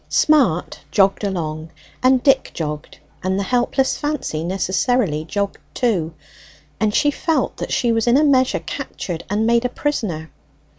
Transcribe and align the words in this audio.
Smart 0.09 0.79
jogged 0.89 1.23
along, 1.23 1.69
and 2.01 2.23
Dick 2.23 2.49
jogged, 2.55 2.97
and 3.21 3.37
the 3.37 3.43
helpless 3.43 3.99
Fancy 3.99 4.43
necessarily 4.43 5.23
jogged, 5.25 5.59
too; 5.75 6.11
and 6.79 6.91
she 6.95 7.11
felt 7.11 7.57
that 7.57 7.71
she 7.71 7.91
was 7.91 8.07
in 8.07 8.17
a 8.17 8.23
measure 8.23 8.57
captured 8.61 9.23
and 9.29 9.45
made 9.45 9.63
a 9.63 9.69
prisoner. 9.69 10.31